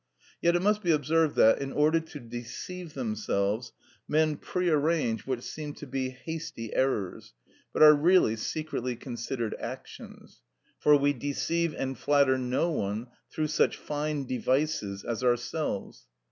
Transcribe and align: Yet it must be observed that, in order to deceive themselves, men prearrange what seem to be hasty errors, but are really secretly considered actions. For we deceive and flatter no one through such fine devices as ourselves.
Yet 0.41 0.55
it 0.55 0.63
must 0.63 0.81
be 0.81 0.89
observed 0.89 1.35
that, 1.35 1.59
in 1.61 1.71
order 1.71 1.99
to 1.99 2.19
deceive 2.19 2.95
themselves, 2.95 3.71
men 4.07 4.35
prearrange 4.35 5.27
what 5.27 5.43
seem 5.43 5.75
to 5.75 5.85
be 5.85 6.09
hasty 6.09 6.73
errors, 6.73 7.35
but 7.71 7.83
are 7.83 7.93
really 7.93 8.35
secretly 8.35 8.95
considered 8.95 9.53
actions. 9.59 10.41
For 10.79 10.97
we 10.97 11.13
deceive 11.13 11.75
and 11.75 11.95
flatter 11.95 12.39
no 12.39 12.71
one 12.71 13.09
through 13.29 13.49
such 13.49 13.77
fine 13.77 14.25
devices 14.25 15.03
as 15.03 15.23
ourselves. 15.23 16.07